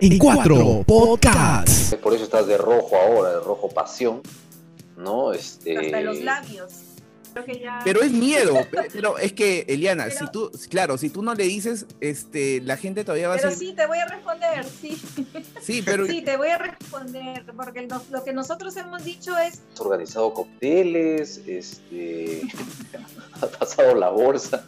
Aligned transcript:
En 0.00 0.18
cuatro 0.18 0.84
podcasts. 0.86 1.96
Por 2.02 2.14
eso 2.14 2.24
estás 2.24 2.46
de 2.46 2.56
rojo 2.56 2.96
ahora, 2.96 3.30
de 3.30 3.40
rojo 3.40 3.68
pasión, 3.68 4.22
¿no? 4.96 5.32
Este... 5.32 5.76
Hasta 5.76 6.00
los 6.00 6.20
labios. 6.20 6.72
Creo 7.32 7.44
que 7.44 7.58
ya... 7.60 7.80
Pero 7.84 8.02
es 8.02 8.12
miedo, 8.12 8.54
pero 8.92 9.18
es 9.18 9.32
que 9.32 9.64
Eliana, 9.68 10.04
pero, 10.04 10.18
si 10.18 10.32
tú, 10.32 10.50
claro, 10.70 10.98
si 10.98 11.10
tú 11.10 11.22
no 11.22 11.34
le 11.34 11.44
dices, 11.44 11.86
este, 12.00 12.60
la 12.62 12.76
gente 12.76 13.04
todavía 13.04 13.28
va 13.28 13.36
pero 13.36 13.48
a 13.48 13.50
decir. 13.50 13.68
sí, 13.68 13.74
te 13.74 13.86
voy 13.86 13.98
a 13.98 14.06
responder, 14.06 14.64
sí. 14.64 15.00
Sí, 15.60 15.82
pero. 15.84 16.06
Sí, 16.06 16.22
te 16.22 16.36
voy 16.36 16.48
a 16.48 16.58
responder, 16.58 17.44
porque 17.56 17.82
lo, 17.82 18.00
lo 18.10 18.24
que 18.24 18.32
nosotros 18.32 18.76
hemos 18.76 19.04
dicho 19.04 19.36
es. 19.36 19.62
Has 19.74 19.80
organizado 19.80 20.32
cócteles, 20.32 21.42
este, 21.46 22.42
ha 23.42 23.46
pasado 23.46 23.94
la 23.94 24.08
bolsa, 24.08 24.64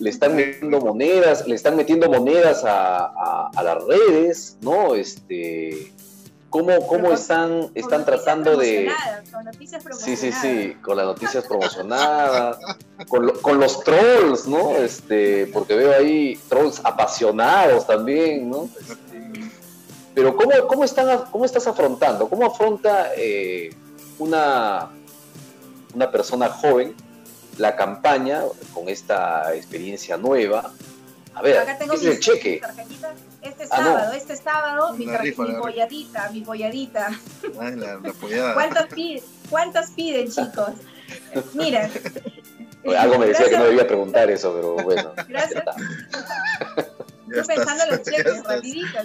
le 0.00 0.10
están 0.10 0.34
metiendo 0.34 0.80
monedas, 0.80 1.46
le 1.46 1.54
están 1.54 1.76
metiendo 1.76 2.08
monedas 2.08 2.64
a, 2.64 3.06
a, 3.06 3.50
a 3.54 3.62
las 3.62 3.84
redes, 3.84 4.56
¿no? 4.60 4.94
Este, 4.94 5.92
¿Cómo, 6.50 6.84
cómo 6.88 7.12
están, 7.12 7.70
están 7.76 8.04
tratando 8.04 8.56
de... 8.56 8.90
Con 9.30 9.44
noticias 9.44 9.84
sí, 9.98 10.16
sí, 10.16 10.32
sí, 10.32 10.76
con 10.82 10.96
las 10.96 11.06
noticias 11.06 11.44
promocionadas, 11.46 12.58
con, 13.08 13.26
lo, 13.26 13.40
con, 13.40 13.60
los 13.60 13.84
trolls, 13.84 14.48
¿no? 14.48 14.76
Este, 14.76 15.46
porque 15.52 15.76
veo 15.76 15.94
ahí 15.94 16.40
trolls 16.48 16.80
apasionados 16.82 17.86
también, 17.86 18.50
¿no? 18.50 18.68
Este, 18.80 19.48
pero 20.12 20.34
¿cómo, 20.34 20.50
cómo, 20.66 20.82
están, 20.82 21.26
¿cómo 21.30 21.44
estás 21.44 21.68
afrontando? 21.68 22.28
¿Cómo 22.28 22.46
afronta 22.46 23.10
eh, 23.16 23.70
una, 24.18 24.90
una 25.94 26.10
persona 26.10 26.48
joven 26.48 26.96
la 27.58 27.76
campaña 27.76 28.42
con 28.74 28.88
esta 28.88 29.54
experiencia 29.54 30.16
nueva? 30.16 30.72
A 31.34 31.42
ver, 31.42 31.58
Acá 31.58 31.78
tengo 31.78 31.94
¿qué 31.94 32.00
es 32.00 32.04
el 32.06 32.20
cheque? 32.20 32.60
Este 33.40 33.66
sábado, 33.66 33.98
ah, 33.98 34.06
no. 34.08 34.12
este 34.12 34.36
sábado, 34.36 34.92
mi, 34.94 35.06
rifa, 35.06 35.44
mi 35.44 35.54
polladita, 35.54 36.30
mi 36.30 36.40
polladita. 36.40 37.08
Ay, 37.58 37.76
la, 37.76 37.94
la 37.98 38.12
pollada. 38.12 38.54
¿Cuántos, 38.54 38.86
piden, 38.86 39.24
¿Cuántos 39.48 39.90
piden, 39.90 40.30
chicos? 40.30 40.70
Miren. 41.54 41.90
Algo 42.98 43.18
me 43.18 43.26
decía 43.26 43.46
Gracias. 43.46 43.48
que 43.50 43.58
no 43.58 43.64
debía 43.64 43.86
preguntar 43.86 44.30
eso, 44.30 44.52
pero 44.54 44.74
bueno. 44.84 45.12
Gracias. 45.28 45.64
Yo 47.28 47.44
pensando 47.44 47.84
en 47.84 47.90
los 47.90 48.02
cheques, 48.02 48.44
rapidito, 48.44 48.98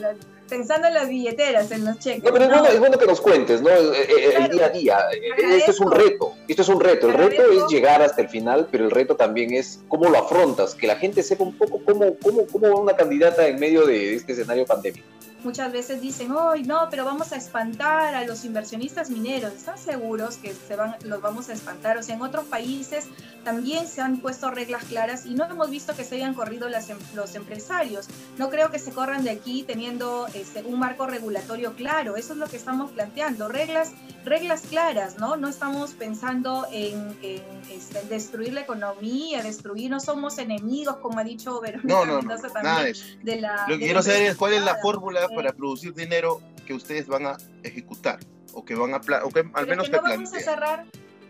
pensando 0.47 0.88
en 0.88 0.93
las 0.93 1.09
billeteras, 1.09 1.71
en 1.71 1.85
los 1.85 1.99
cheques. 1.99 2.23
No, 2.23 2.31
pero 2.31 2.45
es, 2.45 2.49
no. 2.51 2.59
bueno, 2.59 2.73
es 2.73 2.79
bueno 2.79 2.97
que 2.97 3.05
nos 3.05 3.21
cuentes, 3.21 3.61
¿no? 3.61 3.69
El, 3.69 3.93
el 3.95 4.49
día 4.49 4.65
a 4.65 4.69
día. 4.69 4.99
Esto 5.38 5.71
es 5.71 5.79
un 5.79 5.91
reto, 5.91 6.33
esto 6.47 6.61
es 6.61 6.69
un 6.69 6.79
reto. 6.79 7.07
El 7.07 7.13
reto 7.13 7.43
es 7.51 7.67
llegar 7.69 8.01
hasta 8.01 8.21
el 8.21 8.29
final, 8.29 8.67
pero 8.71 8.85
el 8.85 8.91
reto 8.91 9.16
también 9.16 9.53
es 9.53 9.81
cómo 9.88 10.09
lo 10.09 10.17
afrontas, 10.17 10.75
que 10.75 10.88
la 10.88 10.95
gente 10.95 11.23
sepa 11.23 11.43
un 11.43 11.57
poco 11.57 11.81
cómo, 11.83 12.16
cómo, 12.21 12.45
cómo 12.47 12.69
va 12.69 12.79
una 12.79 12.95
candidata 12.95 13.47
en 13.47 13.59
medio 13.59 13.85
de 13.85 14.16
este 14.16 14.33
escenario 14.33 14.66
pandémico. 14.66 15.05
Muchas 15.45 15.71
veces 15.71 16.01
dicen, 16.01 16.31
hoy 16.31 16.63
no, 16.63 16.88
pero 16.89 17.05
vamos 17.05 17.31
a 17.31 17.35
espantar 17.35 18.15
a 18.15 18.25
los 18.25 18.43
inversionistas 18.45 19.11
mineros. 19.11 19.53
¿Están 19.53 19.77
seguros 19.77 20.38
que 20.38 20.55
se 20.55 20.75
van, 20.75 20.95
los 21.03 21.21
vamos 21.21 21.49
a 21.49 21.53
espantar? 21.53 21.99
O 21.99 22.03
sea, 22.03 22.15
en 22.15 22.23
otros 22.23 22.45
países 22.45 23.05
también 23.43 23.88
se 23.88 24.01
han 24.01 24.17
puesto 24.21 24.49
reglas 24.49 24.85
claras 24.85 25.27
y 25.27 25.35
no 25.35 25.45
hemos 25.45 25.69
visto 25.69 25.95
que 25.95 26.03
se 26.03 26.16
hayan 26.16 26.33
corrido 26.33 26.67
las, 26.67 26.89
los 27.13 27.35
empresarios. 27.35 28.07
No 28.39 28.49
creo 28.49 28.71
que 28.71 28.79
se 28.79 28.91
corran 28.91 29.23
de 29.23 29.29
aquí 29.29 29.61
teniendo 29.61 30.25
este, 30.33 30.63
un 30.63 30.79
marco 30.79 31.05
regulatorio 31.05 31.75
claro. 31.75 32.16
Eso 32.16 32.33
es 32.33 32.39
lo 32.39 32.47
que 32.47 32.57
estamos 32.57 32.89
planteando. 32.89 33.47
Reglas, 33.47 33.91
reglas 34.25 34.63
claras, 34.67 35.19
¿no? 35.19 35.38
No 35.38 35.47
estamos 35.47 35.91
pensando 35.91 36.66
en, 36.71 37.16
en 37.21 37.43
este, 37.69 38.01
destruir 38.09 38.53
la 38.53 38.61
economía, 38.61 39.43
destruir, 39.43 39.91
no 39.91 39.99
somos 39.99 40.39
enemigos, 40.39 40.97
como 40.97 41.19
ha 41.19 41.23
dicho 41.23 41.61
Verónica 41.61 41.88
no, 41.88 42.03
no, 42.03 42.17
Mendoza 42.17 42.47
no, 42.47 42.53
también. 42.53 42.95
De 43.21 43.39
la, 43.39 43.66
lo 43.67 43.77
que 43.77 43.85
quiero 43.85 44.01
saber 44.01 44.23
es 44.23 44.35
cuál 44.35 44.53
es 44.53 44.63
la 44.63 44.77
fórmula 44.77 45.29
para 45.36 45.53
producir 45.53 45.94
dinero 45.94 46.41
que 46.66 46.73
ustedes 46.73 47.08
van 47.08 47.25
a 47.28 47.38
ejecutar 47.64 48.19
o 48.53 48.64
que 48.66 48.75
van 48.75 48.94
a 48.94 48.97
o 49.23 49.30
que 49.30 49.39
al 49.39 49.52
pero 49.53 49.67
menos 49.67 49.86
es 49.86 49.91
que 49.91 49.97
no 49.97 50.03
vamos 50.03 50.33
a 50.33 50.39
cerrar 50.39 50.86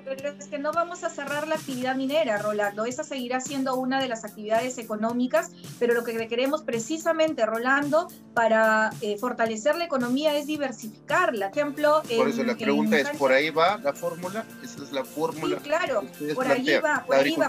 pero 0.06 0.30
es 0.30 0.46
que 0.48 0.60
no 0.60 0.72
vamos 0.72 1.04
a 1.04 1.10
cerrar 1.10 1.48
la 1.48 1.56
actividad 1.56 1.96
minera, 1.96 2.38
Rolando. 2.38 2.86
Esa 2.86 3.04
seguirá 3.04 3.42
siendo 3.42 3.76
una 3.76 4.00
de 4.00 4.08
las 4.08 4.24
actividades 4.24 4.78
económicas, 4.78 5.50
pero 5.80 5.96
lo 5.96 6.04
que 6.04 6.28
queremos 6.28 6.62
precisamente, 6.62 7.44
Rolando, 7.48 8.08
para 8.36 8.92
eh, 9.02 9.18
fortalecer 9.18 9.76
la 9.76 9.86
economía 9.86 10.38
es 10.38 10.46
diversificarla. 10.46 11.50
Por 11.50 11.58
ejemplo, 11.58 12.02
Por 12.04 12.12
en- 12.28 12.28
eso 12.34 12.44
la 12.44 12.52
en 12.52 12.58
pregunta 12.60 13.00
es, 13.00 13.10
¿por 13.18 13.32
ahí 13.32 13.50
va 13.50 13.80
la 13.80 13.94
fórmula? 13.94 14.46
Esa 14.64 14.84
es 14.84 14.92
la 14.92 15.04
Sí, 15.04 15.10
fórmula 15.16 15.58
claro, 15.58 16.02
que 16.02 16.06
ustedes 16.06 16.36
por 16.36 16.48
ahí 16.50 16.78
va, 16.78 17.04
por 17.04 17.16
ahí 17.16 17.36
va. 17.36 17.48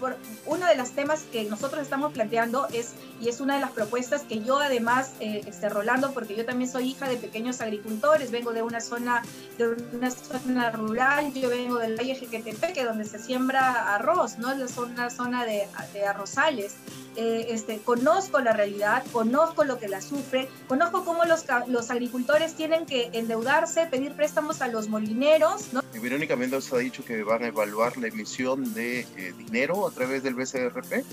por- 0.00 0.16
uno 0.46 0.66
de 0.66 0.74
los 0.76 0.92
temas 0.92 1.22
que 1.32 1.44
nosotros 1.44 1.82
estamos 1.82 2.12
planteando 2.14 2.66
es, 2.72 2.94
y 3.20 3.28
es 3.28 3.40
una 3.40 3.54
de 3.54 3.60
las 3.60 3.72
propuestas 3.72 4.22
que 4.22 4.42
yo 4.42 4.58
además, 4.58 5.12
eh, 5.20 5.42
este, 5.46 5.68
Rolando, 5.68 6.12
porque 6.12 6.36
yo 6.36 6.44
también 6.44 6.70
soy 6.70 6.90
hija 6.90 7.08
de 7.08 7.16
pequeños 7.16 7.60
agricultores, 7.60 8.30
vengo 8.30 8.52
de 8.52 8.62
una 8.62 8.80
zona, 8.80 9.22
de 9.56 9.68
una 9.92 10.10
zona 10.10 10.70
rural, 10.70 11.32
yo 11.34 11.48
vengo 11.48 11.78
del 11.78 11.96
Valle 11.96 12.14
Jequetepeque, 12.14 12.84
donde 12.84 13.04
se 13.04 13.18
siembra 13.18 13.94
arroz, 13.94 14.38
¿no? 14.38 14.52
Es 14.52 14.76
una 14.76 15.10
zona 15.10 15.44
de, 15.44 15.68
de 15.92 16.06
arrozales. 16.06 16.74
Eh, 17.16 17.52
este, 17.52 17.78
conozco 17.78 18.38
la 18.38 18.52
realidad, 18.52 19.04
conozco 19.10 19.64
lo 19.64 19.80
que 19.80 19.88
la 19.88 20.00
sufre, 20.00 20.48
conozco 20.68 21.04
cómo 21.04 21.24
los, 21.24 21.44
los 21.66 21.90
agricultores 21.90 22.54
tienen 22.54 22.86
que 22.86 23.10
endeudarse, 23.12 23.86
pedir 23.86 24.12
préstamos 24.12 24.62
a 24.62 24.68
los 24.68 24.88
molineros, 24.88 25.72
¿no? 25.72 25.82
Y 25.92 25.98
Verónica 25.98 26.36
Mendoza 26.36 26.76
ha 26.76 26.78
dicho 26.78 27.04
que 27.04 27.24
van 27.24 27.42
a 27.42 27.48
evaluar 27.48 27.96
la 27.96 28.06
emisión 28.06 28.72
de 28.72 29.00
eh, 29.00 29.34
dinero 29.36 29.88
a 29.88 29.90
través 29.90 30.22
del 30.22 30.34
BCRP. 30.34 31.04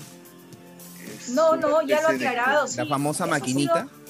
No, 1.29 1.55
no, 1.55 1.81
ya 1.81 2.01
lo 2.01 2.07
ha 2.09 2.11
aclarado. 2.11 2.61
La 2.63 2.67
sí. 2.67 2.89
famosa 2.89 3.23
Eso 3.25 3.33
ha 3.33 3.37
maquinita. 3.39 3.81
sido- 3.83 4.05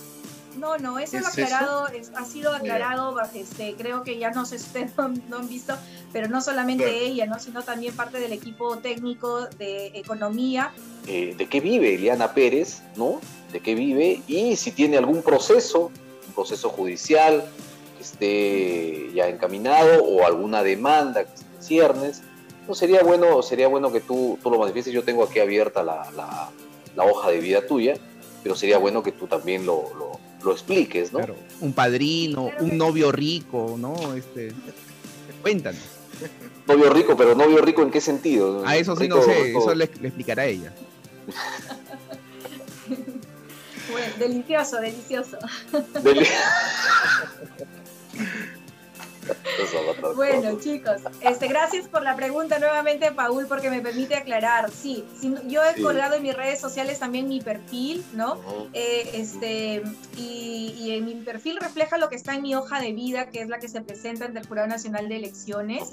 no, 0.58 0.78
no, 0.78 1.00
eso 1.00 1.12
¿Qué 1.12 1.20
lo 1.20 1.28
es 1.28 1.38
eso? 1.38 1.44
aclarado, 1.44 1.88
es- 1.90 2.12
ha 2.16 2.24
sido 2.24 2.53
aclarado, 2.53 3.14
este, 3.34 3.76
creo 3.78 4.03
que 4.03 4.18
ya 4.18 4.31
no 4.31 4.46
sé 4.46 4.58
si 4.58 4.66
ustedes 4.68 4.92
no, 4.98 5.09
no 5.30 5.38
han 5.40 5.50
visto, 5.50 5.75
pero 6.14 6.30
no 6.30 6.40
solamente 6.42 6.86
Claro. 6.86 6.98
ella, 6.98 7.25
¿no? 7.25 7.40
sino 7.40 7.62
también 7.64 7.94
parte 7.94 8.20
del 8.20 8.31
equipo 8.31 8.78
técnico 8.78 9.48
de 9.58 9.88
economía. 9.88 10.72
Eh, 11.08 11.36
¿De 11.38 11.48
qué 11.48 11.59
vive 11.59 11.96
Eliana 11.96 12.34
Pérez, 12.34 12.81
no? 12.96 13.20
¿De 13.52 13.59
qué 13.59 13.75
vive? 13.75 14.22
Y 14.28 14.56
si 14.56 14.72
tiene 14.72 14.98
algún 14.98 15.22
proceso, 15.24 15.92
un 16.28 16.34
proceso 16.34 16.70
judicial 16.70 17.44
que 17.98 18.04
esté 18.04 19.14
ya 19.14 19.28
encaminado 19.28 20.04
o 20.06 20.25
alguna 20.25 20.64
demanda 20.64 21.25
que 21.25 21.34
esté 21.34 21.46
en 21.58 21.64
ciernes, 21.64 22.22
no 22.66 22.74
sería 22.75 23.04
bueno, 23.04 23.42
sería 23.44 23.68
bueno 23.68 23.92
que 23.92 24.00
tú, 24.00 24.40
tú 24.42 24.50
lo 24.50 24.58
manifiestes. 24.58 24.94
Yo 24.94 25.04
tengo 25.04 25.24
aquí 25.25 25.40
abierta 25.40 25.84
la, 25.84 26.09
la- 26.16 26.50
la 26.95 27.06
hoja 27.06 27.29
de 27.31 27.39
vida 27.39 27.66
tuya, 27.67 27.95
pero 28.44 28.56
sería 28.56 28.78
bueno 28.78 29.03
que 29.03 29.11
tú 29.11 29.28
también 29.28 29.66
lo, 29.66 29.83
lo- 29.97 30.19
lo 30.44 30.51
expliques, 30.51 31.11
¿no? 31.11 31.19
Claro, 31.19 31.35
un 31.61 31.73
padrino, 31.73 32.51
un 32.59 32.78
novio 32.78 33.11
rico, 33.11 33.75
¿no? 33.79 34.13
Este, 34.16 34.51
cuéntanos. 35.41 35.81
Novio 36.67 36.89
rico, 36.91 37.16
pero 37.17 37.35
novio 37.35 37.61
rico 37.61 37.81
en 37.81 37.91
qué 37.91 38.00
sentido? 38.01 38.63
A 38.66 38.78
eso 38.78 38.95
sí 38.95 39.03
Rico- 39.03 39.17
no 39.17 39.23
sé, 39.23 39.44
rico- 39.45 39.59
eso 39.59 39.75
le, 39.75 39.89
le 40.01 40.07
explicará 40.07 40.45
ella. 40.45 40.72
Bueno, 43.91 44.13
delicioso, 44.19 44.77
delicioso. 44.77 45.38
Del- 46.03 46.19
Bueno, 50.14 50.60
chicos, 50.60 51.02
este, 51.22 51.48
gracias 51.48 51.88
por 51.88 52.04
la 52.04 52.16
pregunta 52.16 52.60
nuevamente, 52.60 53.12
Paul, 53.12 53.48
porque 53.48 53.70
me 53.70 53.82
permite 53.82 54.16
aclarar. 54.16 54.70
Sí, 54.72 55.04
sí, 55.20 55.34
yo 55.48 55.64
he 55.64 55.74
Sí. 55.76 55.82
colgado 55.82 56.16
en 56.16 56.24
mis 56.24 56.36
redes 56.36 56.60
sociales 56.60 57.00
también 57.00 57.28
mi 57.28 57.42
perfil, 57.42 58.04
¿no? 58.14 58.40
Eh, 58.74 59.10
este, 59.14 59.84
y, 60.18 60.74
y 60.78 60.92
en 60.92 61.06
mi 61.06 61.16
perfil 61.16 61.58
refleja 61.58 61.98
lo 61.98 62.10
que 62.10 62.16
está 62.16 62.36
en 62.36 62.44
mi 62.44 62.56
hoja 62.56 62.80
de 62.80 62.94
vida, 62.94 63.30
que 63.30 63.42
es 63.42 63.50
la 63.50 63.60
que 63.60 63.68
se 63.68 63.82
presenta 63.82 64.26
ante 64.26 64.40
el 64.40 64.48
Jurado 64.48 64.68
Nacional 64.68 65.10
de 65.10 65.18
Elecciones. 65.18 65.90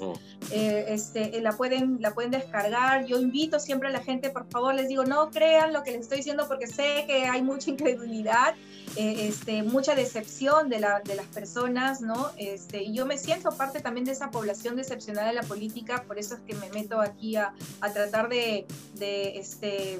Eh, 0.51 0.85
este, 0.89 1.37
eh, 1.37 1.41
la, 1.41 1.53
pueden, 1.53 1.97
la 2.01 2.11
pueden 2.13 2.31
descargar. 2.31 3.05
Yo 3.05 3.19
invito 3.19 3.59
siempre 3.59 3.89
a 3.89 3.91
la 3.91 4.01
gente, 4.03 4.29
por 4.29 4.45
favor, 4.49 4.73
les 4.75 4.87
digo, 4.87 5.03
no 5.05 5.31
crean 5.31 5.73
lo 5.73 5.83
que 5.83 5.91
les 5.91 6.01
estoy 6.01 6.17
diciendo 6.17 6.45
porque 6.47 6.67
sé 6.67 7.05
que 7.07 7.25
hay 7.25 7.41
mucha 7.41 7.69
incredulidad, 7.71 8.55
eh, 8.95 9.27
este, 9.27 9.63
mucha 9.63 9.95
decepción 9.95 10.69
de, 10.69 10.79
la, 10.79 10.99
de 10.99 11.15
las 11.15 11.25
personas, 11.27 12.01
¿no? 12.01 12.31
Este, 12.37 12.83
y 12.83 12.93
yo 12.93 13.05
me 13.05 13.17
siento 13.17 13.49
parte 13.51 13.79
también 13.79 14.02
de 14.05 14.11
esa 14.11 14.31
población 14.31 14.75
decepcionada 14.75 15.27
de 15.27 15.33
la 15.33 15.43
política, 15.43 16.03
por 16.07 16.17
eso 16.19 16.35
es 16.35 16.41
que 16.41 16.55
me 16.55 16.69
meto 16.69 17.01
aquí 17.01 17.35
a, 17.35 17.53
a 17.81 17.93
tratar 17.93 18.29
de, 18.29 18.65
de, 18.95 19.37
este, 19.37 19.99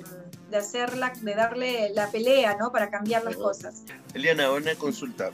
de 0.50 0.58
hacerla, 0.58 1.14
de 1.22 1.36
darle 1.36 1.90
la 1.94 2.12
pelea, 2.12 2.56
¿no? 2.58 2.72
Para 2.72 2.90
cambiar 2.90 3.24
las 3.24 3.36
cosas. 3.36 3.84
Eliana, 4.14 4.52
una 4.52 4.76
consulta. 4.76 5.32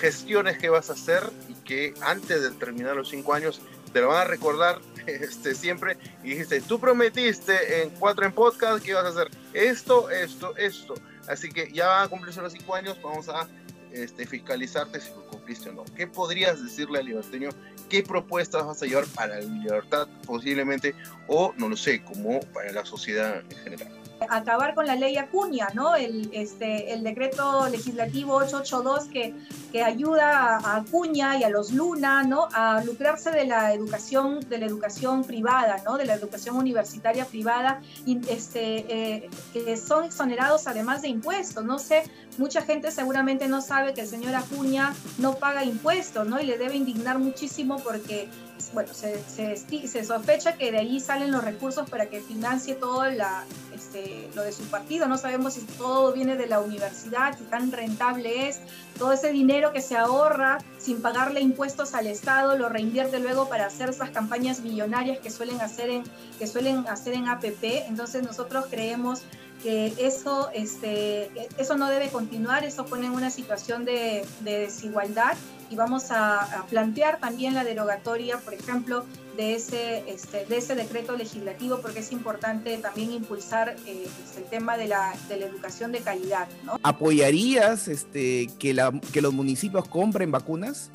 Gestiones 0.00 0.58
que 0.58 0.68
vas 0.68 0.90
a 0.90 0.92
hacer 0.92 1.22
y 1.48 1.54
que 1.54 1.94
antes 2.02 2.42
de 2.42 2.50
terminar 2.50 2.96
los 2.96 3.08
cinco 3.08 3.32
años 3.32 3.60
te 3.92 4.00
lo 4.00 4.08
van 4.08 4.18
a 4.18 4.24
recordar 4.24 4.80
este, 5.06 5.54
siempre. 5.54 5.96
Y 6.22 6.30
dijiste, 6.30 6.60
tú 6.60 6.78
prometiste 6.78 7.82
en 7.82 7.90
cuatro 7.90 8.26
en 8.26 8.32
podcast 8.32 8.84
que 8.84 8.90
ibas 8.90 9.04
a 9.04 9.08
hacer 9.08 9.30
esto, 9.52 10.10
esto, 10.10 10.56
esto. 10.56 10.94
Así 11.28 11.48
que 11.48 11.72
ya 11.72 11.86
van 11.86 12.04
a 12.04 12.08
cumplirse 12.08 12.40
los 12.40 12.52
cinco 12.52 12.74
años, 12.74 13.00
vamos 13.02 13.28
a 13.28 13.48
este, 13.96 14.26
fiscalizarte 14.26 15.00
si 15.00 15.10
lo 15.10 15.26
cumpliste 15.26 15.70
o 15.70 15.72
no. 15.72 15.84
¿Qué 15.96 16.06
podrías 16.06 16.62
decirle 16.62 16.98
al 16.98 17.06
liberteño? 17.06 17.50
¿Qué 17.88 18.02
propuestas 18.02 18.66
vas 18.66 18.82
a 18.82 18.86
llevar 18.86 19.06
para 19.06 19.40
la 19.40 19.46
libertad 19.46 20.08
posiblemente? 20.26 20.94
O 21.26 21.54
no 21.56 21.68
lo 21.68 21.76
sé, 21.76 22.02
como 22.02 22.40
para 22.52 22.72
la 22.72 22.84
sociedad 22.84 23.42
en 23.48 23.56
general. 23.58 24.05
Acabar 24.30 24.74
con 24.74 24.86
la 24.86 24.94
ley 24.94 25.16
Acuña, 25.16 25.68
¿no? 25.74 25.94
El, 25.94 26.30
este, 26.32 26.92
el 26.92 27.02
decreto 27.02 27.68
legislativo 27.68 28.34
882 28.34 29.08
que, 29.08 29.34
que 29.72 29.82
ayuda 29.82 30.56
a 30.56 30.76
Acuña 30.76 31.36
y 31.38 31.44
a 31.44 31.50
los 31.50 31.72
Luna, 31.72 32.22
¿no? 32.22 32.48
A 32.52 32.82
lucrarse 32.84 33.30
de 33.30 33.46
la 33.46 33.72
educación, 33.72 34.40
de 34.48 34.58
la 34.58 34.66
educación 34.66 35.24
privada, 35.24 35.82
¿no? 35.84 35.96
De 35.96 36.04
la 36.04 36.14
educación 36.14 36.56
universitaria 36.56 37.24
privada, 37.24 37.80
este, 38.28 38.86
eh, 38.88 39.30
que 39.52 39.76
son 39.76 40.04
exonerados 40.04 40.66
además 40.66 41.02
de 41.02 41.08
impuestos. 41.08 41.64
No 41.64 41.78
sé, 41.78 42.04
mucha 42.38 42.62
gente 42.62 42.90
seguramente 42.90 43.48
no 43.48 43.60
sabe 43.60 43.94
que 43.94 44.02
el 44.02 44.08
señor 44.08 44.34
Acuña 44.34 44.94
no 45.18 45.34
paga 45.34 45.64
impuestos, 45.64 46.26
¿no? 46.26 46.40
Y 46.40 46.46
le 46.46 46.58
debe 46.58 46.76
indignar 46.76 47.18
muchísimo 47.18 47.76
porque 47.78 48.28
bueno, 48.72 48.92
se, 48.94 49.22
se, 49.26 50.04
sospecha 50.04 50.56
que 50.56 50.72
de 50.72 50.78
ahí 50.78 51.00
salen 51.00 51.30
los 51.30 51.44
recursos 51.44 51.88
para 51.88 52.06
que 52.06 52.20
financie 52.20 52.74
todo 52.74 53.04
la, 53.10 53.44
este, 53.74 54.28
lo 54.34 54.42
de 54.42 54.52
su 54.52 54.64
partido. 54.64 55.06
No 55.08 55.18
sabemos 55.18 55.54
si 55.54 55.60
todo 55.62 56.12
viene 56.12 56.36
de 56.36 56.46
la 56.46 56.60
universidad, 56.60 57.36
si 57.36 57.44
tan 57.44 57.70
rentable 57.70 58.48
es. 58.48 58.60
Todo 58.98 59.12
ese 59.12 59.30
dinero 59.30 59.72
que 59.72 59.82
se 59.82 59.96
ahorra 59.96 60.58
sin 60.78 61.02
pagarle 61.02 61.40
impuestos 61.40 61.94
al 61.94 62.06
Estado 62.06 62.56
lo 62.56 62.68
reinvierte 62.68 63.18
luego 63.18 63.48
para 63.48 63.66
hacer 63.66 63.90
esas 63.90 64.10
campañas 64.10 64.60
millonarias 64.60 65.18
que 65.18 65.30
suelen 65.30 65.60
hacer 65.60 65.90
en, 65.90 66.04
que 66.38 66.46
suelen 66.46 66.86
hacer 66.88 67.14
en 67.14 67.28
APP. 67.28 67.88
Entonces 67.88 68.22
nosotros 68.22 68.66
creemos 68.70 69.22
que 69.62 69.92
eso, 69.98 70.50
este, 70.54 71.30
eso 71.58 71.76
no 71.76 71.88
debe 71.88 72.08
continuar, 72.08 72.64
eso 72.64 72.84
pone 72.84 73.06
en 73.06 73.12
una 73.12 73.30
situación 73.30 73.84
de, 73.84 74.24
desigualdad 74.40 75.36
y 75.70 75.76
vamos 75.76 76.10
a, 76.10 76.64
plantear 76.70 77.18
también 77.18 77.54
la 77.54 77.64
derogatoria, 77.64 78.38
por 78.38 78.54
ejemplo, 78.54 79.04
de 79.36 79.54
ese, 79.54 80.08
este, 80.08 80.46
de 80.46 80.56
ese 80.56 80.74
decreto 80.74 81.16
legislativo, 81.16 81.80
porque 81.80 82.00
es 82.00 82.12
importante 82.12 82.78
también 82.78 83.12
impulsar 83.12 83.76
eh, 83.86 84.08
pues, 84.22 84.36
el 84.36 84.44
tema 84.44 84.76
de 84.76 84.88
la, 84.88 85.14
de 85.28 85.36
la, 85.38 85.46
educación 85.46 85.92
de 85.92 86.00
calidad. 86.00 86.48
¿no? 86.64 86.78
¿Apoyarías 86.82 87.88
este, 87.88 88.48
que, 88.58 88.72
la, 88.72 88.92
que 89.12 89.20
los 89.20 89.34
municipios 89.34 89.88
compren 89.88 90.30
vacunas? 90.30 90.90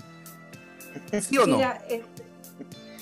¿Sí 1.21 1.37
o 1.37 1.45
no? 1.45 1.59
Eh, 1.59 2.03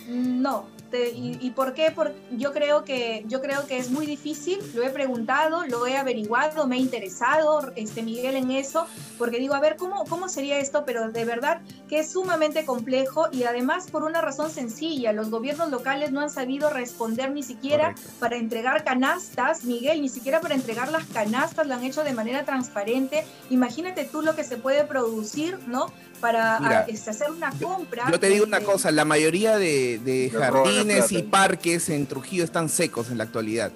no, 0.08 0.68
y, 0.92 1.52
por 1.52 1.74
qué? 1.74 1.92
Porque 1.94 2.16
yo 2.32 2.52
creo 2.52 2.84
que 2.84 3.24
yo 3.28 3.42
creo 3.42 3.66
que 3.68 3.78
es 3.78 3.92
muy 3.92 4.06
difícil. 4.06 4.60
Lo 4.74 4.84
he 4.84 4.90
preguntado, 4.90 5.66
lo 5.66 5.86
he 5.86 5.98
averiguado, 5.98 6.68
me 6.68 6.76
ha 6.76 6.80
interesado, 6.80 7.72
este 7.76 8.02
Miguel 8.02 8.36
en 8.36 8.52
eso, 8.52 8.88
porque 9.18 9.40
digo 9.40 9.54
a 9.54 9.60
ver 9.60 9.76
cómo 9.76 10.06
cómo 10.06 10.30
sería 10.30 10.60
esto, 10.60 10.84
pero 10.86 11.12
de 11.12 11.26
verdad 11.26 11.62
que 11.88 12.00
es 12.00 12.12
sumamente 12.12 12.66
complejo 12.66 13.28
y 13.32 13.44
además 13.44 13.90
por 13.92 14.04
una 14.04 14.22
razón 14.22 14.50
sencilla, 14.50 15.14
los 15.14 15.30
gobiernos 15.30 15.70
locales 15.70 16.12
no 16.12 16.22
han 16.22 16.30
sabido 16.30 16.70
responder 16.70 17.32
ni 17.32 17.44
siquiera 17.44 17.96
para 18.20 18.38
entregar 18.38 18.84
canastas, 18.84 19.64
Miguel, 19.64 20.02
ni 20.02 20.10
siquiera 20.10 20.42
para 20.42 20.56
entregar 20.56 20.92
las 20.92 21.06
canastas 21.06 21.68
lo 21.68 21.74
han 21.74 21.84
hecho 21.84 22.04
de 22.04 22.14
manera 22.14 22.46
transparente. 22.46 23.26
Imagínate 23.50 24.06
tú 24.06 24.22
lo 24.22 24.36
que 24.36 24.44
se 24.44 24.58
puede 24.58 24.84
producir, 24.84 25.60
¿no? 25.68 25.92
para 26.20 26.86
este, 26.88 27.10
hacer 27.10 27.32
una 27.32 27.52
compra. 27.52 28.06
Yo 28.12 28.20
te 28.20 28.28
digo 28.30 28.46
una 28.46 28.58
este, 28.58 28.72
cosa, 28.72 28.92
la 28.92 29.06
mayoría 29.06 29.58
de, 29.58 30.32
jardines 30.32 30.79
y 31.10 31.24
parques 31.24 31.90
en 31.90 32.06
Trujillo 32.06 32.44
están 32.44 32.70
secos 32.70 33.10
en 33.10 33.18
la 33.18 33.26
actualidad. 33.26 33.72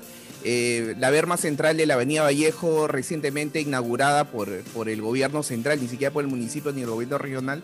Eh, 0.45 0.95
la 0.99 1.09
verma 1.09 1.37
central 1.37 1.77
de 1.77 1.85
la 1.85 1.93
Avenida 1.93 2.23
Vallejo, 2.23 2.87
recientemente 2.87 3.61
inaugurada 3.61 4.25
por, 4.25 4.49
por 4.73 4.89
el 4.89 5.01
gobierno 5.01 5.41
central, 5.41 5.79
ni 5.81 5.87
siquiera 5.87 6.11
por 6.11 6.23
el 6.23 6.29
municipio 6.29 6.73
ni 6.73 6.81
el 6.81 6.89
gobierno 6.89 7.17
regional, 7.17 7.63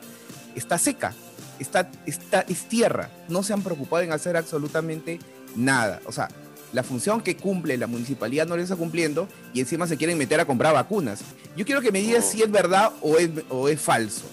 está 0.55 0.77
seca, 0.77 1.13
está, 1.59 1.91
está, 2.05 2.41
es 2.47 2.69
tierra. 2.69 3.09
No 3.27 3.43
se 3.43 3.53
han 3.53 3.63
preocupado 3.63 4.03
en 4.03 4.13
hacer 4.13 4.37
absolutamente 4.37 5.19
nada. 5.55 5.99
O 6.05 6.13
sea, 6.13 6.29
la 6.71 6.83
función 6.83 7.21
que 7.21 7.35
cumple 7.35 7.77
la 7.77 7.87
municipalidad 7.87 8.47
no 8.47 8.55
le 8.55 8.63
está 8.63 8.75
cumpliendo 8.75 9.27
y 9.53 9.59
encima 9.59 9.87
se 9.87 9.97
quieren 9.97 10.17
meter 10.17 10.39
a 10.39 10.45
comprar 10.45 10.73
vacunas. 10.73 11.21
Yo 11.57 11.65
quiero 11.65 11.81
que 11.81 11.91
me 11.91 11.99
digas 11.99 12.25
oh. 12.27 12.31
si 12.31 12.43
es 12.43 12.51
verdad 12.51 12.91
o 13.01 13.17
es, 13.17 13.29
o 13.49 13.67
es 13.67 13.81
falso. 13.81 14.25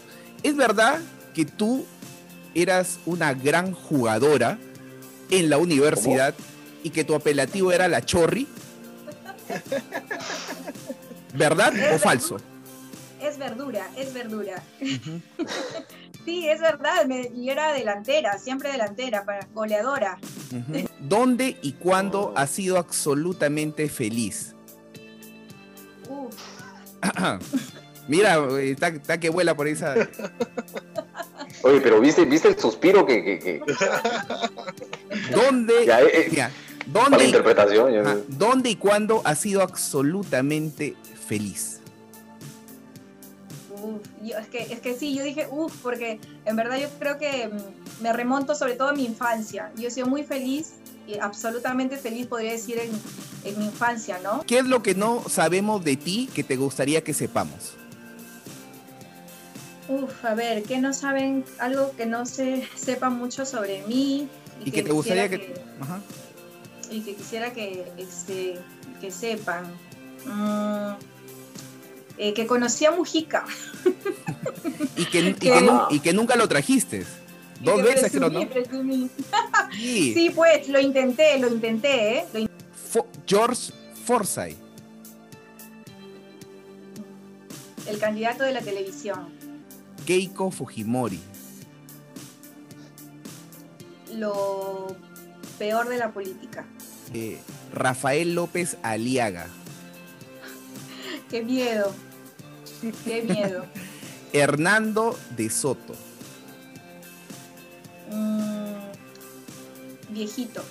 ¿Es 0.43 0.55
verdad 0.55 1.01
que 1.35 1.45
tú 1.45 1.85
eras 2.55 3.01
una 3.07 3.35
gran 3.35 3.73
jugadora 3.73 4.59
en 5.31 5.51
la 5.51 5.59
universidad 5.59 6.35
y 6.83 6.91
que 6.91 7.05
tu 7.05 7.15
apelativo 7.15 7.73
era 7.73 7.89
la 7.89 8.05
chorri? 8.05 8.47
¿Verdad 11.35 11.73
o 11.95 11.99
falso? 11.99 12.39
Es 13.21 13.39
verdura, 13.39 13.89
es 13.97 14.13
verdura. 14.13 14.63
sí, 16.25 16.49
es 16.49 16.61
verdad, 16.61 17.07
y 17.35 17.51
era 17.51 17.73
delantera, 17.73 18.39
siempre 18.39 18.71
delantera, 18.71 19.25
para 19.25 19.47
goleadora. 19.53 20.19
¿Dónde 21.01 21.57
y 21.63 21.73
cuándo 21.73 22.33
has 22.37 22.51
sido 22.51 22.79
absolutamente 22.79 23.89
feliz? 23.89 24.55
Uf. 26.09 26.35
Mira, 28.09 28.39
está, 28.61 29.19
que 29.19 29.31
vuela 29.31 29.57
por 29.57 29.67
esa. 29.67 29.95
Oye, 31.63 31.81
pero 31.81 32.01
viste, 32.01 32.25
viste 32.25 32.49
el 32.49 32.59
suspiro 32.59 33.05
que. 33.05 33.23
que, 33.25 33.61
¿Dónde? 35.31 35.85
Eh, 35.85 36.31
eh, 36.33 36.49
¿dónde, 36.87 37.25
interpretación, 37.25 38.25
¿Dónde 38.29 38.71
y 38.71 38.77
cuándo 38.77 39.23
has 39.25 39.41
sido 39.41 39.63
absolutamente 39.63 40.95
feliz? 41.27 41.81
Uf, 43.83 44.01
es, 44.25 44.49
que, 44.49 44.73
es 44.73 44.81
que 44.81 44.95
sí, 44.95 45.15
yo 45.15 45.23
dije, 45.23 45.47
uff, 45.51 45.73
porque 45.83 46.19
en 46.45 46.57
verdad 46.57 46.79
yo 46.79 46.89
creo 46.99 47.19
que 47.19 47.49
mm, 47.49 48.03
me 48.03 48.13
remonto 48.13 48.55
sobre 48.55 48.75
todo 48.75 48.89
a 48.89 48.93
mi 48.93 49.05
infancia. 49.05 49.71
Yo 49.77 49.89
he 49.89 49.91
sido 49.91 50.07
muy 50.07 50.23
feliz 50.23 50.75
y 51.07 51.19
absolutamente 51.19 51.97
feliz, 51.97 52.27
podría 52.27 52.53
decir, 52.53 52.79
en, 52.79 52.91
en 53.45 53.59
mi 53.59 53.67
infancia, 53.67 54.19
¿no? 54.23 54.43
¿Qué 54.47 54.59
es 54.59 54.65
lo 54.65 54.83
que 54.83 54.95
no 54.95 55.23
sabemos 55.29 55.85
de 55.85 55.97
ti 55.97 56.29
que 56.35 56.43
te 56.43 56.57
gustaría 56.57 57.03
que 57.03 57.15
sepamos? 57.15 57.77
Uf, 59.89 60.25
a 60.25 60.35
ver, 60.35 60.65
que 60.65 60.79
no 60.79 60.93
saben 60.93 61.45
algo 61.59 61.93
que 61.97 62.07
no 62.07 62.27
se 62.27 62.67
sepa 62.75 63.09
mucho 63.09 63.47
sobre 63.47 63.83
mí. 63.87 64.29
Y, 64.65 64.71
que, 64.71 64.83
te 64.83 64.93
gustaría 64.93 65.29
que... 65.29 65.55
Ajá. 65.81 66.01
Y 66.91 67.01
que 67.01 67.15
quisiera 67.15 67.53
que, 67.53 67.93
este, 67.99 68.59
que 69.01 69.11
sepan. 69.11 69.65
Mm, 70.25 70.95
eh, 72.19 72.33
que 72.33 72.47
conocí 72.47 72.87
a 72.87 72.93
Mujica. 72.93 73.45
y, 74.97 75.05
que, 75.07 75.37
y, 75.91 76.01
que, 76.01 76.13
nunca 76.13 76.37
lo 76.37 76.49
trajiste. 76.49 77.05
Dos 77.61 77.83
veces 77.83 78.13
creo, 78.13 78.31
¿no? 78.31 78.41
sí. 79.73 80.15
sí. 80.15 80.31
pues, 80.35 80.69
lo 80.69 80.81
intenté, 80.81 81.39
lo 81.39 81.49
intenté, 81.49 82.19
¿eh? 82.19 82.49
George 83.27 83.73
Forsyth. 84.05 84.57
El 87.89 87.99
candidato 87.99 88.45
de 88.45 88.53
la 88.53 88.61
televisión. 88.61 89.29
Keiko 90.07 90.51
Fujimori? 90.51 91.21
Lo 94.17 94.97
peor 95.59 95.89
de 95.89 95.99
la 95.99 96.13
política. 96.13 96.65
Eh, 97.13 97.39
Rafael 97.73 98.35
López 98.35 98.79
Aliaga. 98.83 99.47
Qué 101.31 101.43
miedo. 101.43 101.93
Qué 103.05 103.23
miedo. 103.23 103.67
Hernando 104.33 105.19
de 105.37 105.51
Soto. 105.51 105.95
Mm, 108.11 108.75
viejito. 110.11 110.63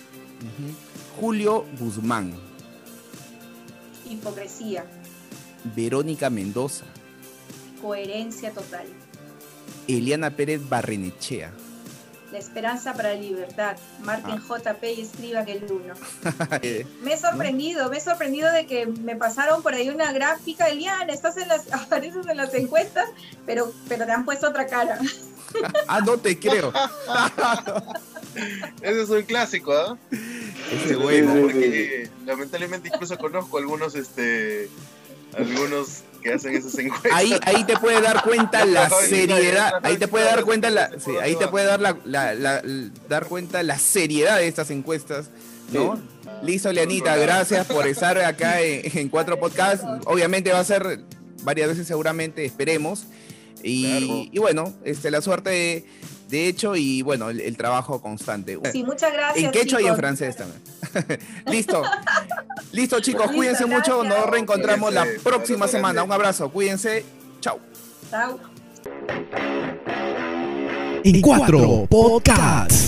Julio 1.19 1.65
Guzmán. 1.79 2.33
Hipocresía. 4.09 4.85
Verónica 5.75 6.29
Mendoza. 6.29 6.85
Coherencia 7.81 8.51
total. 8.51 8.87
Eliana 9.87 10.31
Pérez 10.31 10.67
Barrenechea. 10.67 11.51
La 12.31 12.39
esperanza 12.39 12.93
para 12.93 13.13
la 13.13 13.19
libertad. 13.19 13.77
Marquen 14.01 14.39
ah. 14.39 14.59
JP 14.59 14.83
y 14.83 15.01
escriban 15.01 15.47
el 15.47 15.63
1. 15.63 15.93
me 17.03 17.13
he 17.13 17.17
sorprendido, 17.17 17.89
me 17.89 17.97
he 17.97 18.01
sorprendido 18.01 18.51
de 18.51 18.65
que 18.65 18.87
me 18.87 19.15
pasaron 19.15 19.61
por 19.61 19.73
ahí 19.73 19.89
una 19.89 20.11
gráfica, 20.11 20.67
Eliana, 20.67 21.13
estás 21.13 21.37
en 21.37 21.47
las, 21.47 21.71
apareces 21.73 22.25
en 22.27 22.37
las 22.37 22.53
encuestas, 22.53 23.09
pero, 23.45 23.71
pero 23.87 24.05
te 24.05 24.11
han 24.11 24.25
puesto 24.25 24.49
otra 24.49 24.67
cara. 24.67 24.99
ah, 25.87 26.01
no 26.01 26.17
te 26.17 26.37
creo. 26.39 26.73
Ese 28.81 29.01
es 29.01 29.09
un 29.09 29.23
clásico, 29.23 29.71
¿ah? 29.73 29.97
Ese 30.71 30.95
bueno, 30.95 31.33
porque 31.41 32.09
lamentablemente 32.25 32.89
incluso 32.93 33.17
conozco 33.17 33.57
algunos, 33.57 33.95
este, 33.95 34.69
algunos 35.37 36.03
que 36.25 36.33
hacen 36.33 36.55
esas 36.55 36.75
encuestas. 36.79 37.11
Ahí, 37.13 37.37
ahí 37.43 37.63
te 37.63 37.77
puede 37.77 38.01
dar 38.01 38.23
cuenta 38.23 38.65
la 38.65 38.89
seriedad, 39.07 39.73
ahí 39.83 39.97
te 39.97 40.07
puede 40.07 40.25
dar 40.25 40.43
cuenta 40.43 40.69
la, 40.69 40.89
sí, 40.99 41.11
ahí 41.21 41.35
te 41.35 41.47
puede 41.47 41.65
dar 41.65 41.79
la, 41.79 41.95
la, 42.03 42.61
dar 43.07 43.27
cuenta 43.27 43.61
la 43.63 43.77
seriedad 43.77 44.37
de 44.37 44.47
estas 44.47 44.71
encuestas, 44.71 45.29
¿no? 45.71 46.01
Listo, 46.41 46.71
Leanita, 46.73 47.15
gracias 47.15 47.67
por 47.67 47.87
estar 47.87 48.17
acá 48.25 48.61
en, 48.61 49.09
Cuatro 49.09 49.39
Podcasts. 49.39 49.85
Obviamente 50.05 50.51
va 50.51 50.59
a 50.59 50.63
ser 50.63 51.01
varias 51.43 51.69
veces 51.69 51.87
seguramente, 51.87 52.43
esperemos. 52.43 53.05
Y, 53.63 54.29
y 54.31 54.39
bueno, 54.39 54.73
este, 54.83 55.09
la 55.09 55.21
suerte 55.21 55.85
de, 56.29 56.47
hecho 56.47 56.75
y 56.75 57.01
bueno, 57.01 57.29
el, 57.29 57.57
trabajo 57.57 58.01
constante. 58.01 58.59
Sí, 58.71 58.83
muchas 58.83 59.13
gracias. 59.13 59.45
En 59.45 59.51
quechua 59.51 59.81
y 59.81 59.85
en 59.85 59.95
francés 59.95 60.35
también. 60.35 60.61
Listo. 61.47 61.83
Listo, 62.71 62.99
chicos, 62.99 63.31
cuídense 63.31 63.65
mucho. 63.65 64.03
Nos 64.03 64.29
reencontramos 64.29 64.93
la 64.93 65.05
próxima 65.23 65.67
semana. 65.67 66.03
Un 66.03 66.11
abrazo, 66.11 66.49
cuídense. 66.49 67.05
Chao. 67.39 67.59
Chao. 68.09 68.39
En 71.03 71.21
cuatro 71.21 71.85
podcasts. 71.89 72.85